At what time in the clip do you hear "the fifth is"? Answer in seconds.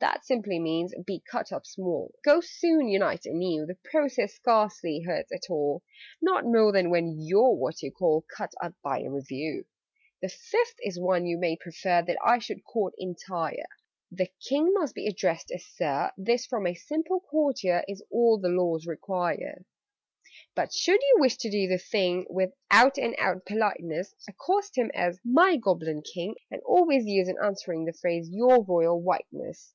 10.22-10.98